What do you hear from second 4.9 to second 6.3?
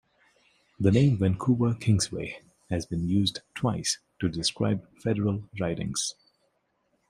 federal ridings.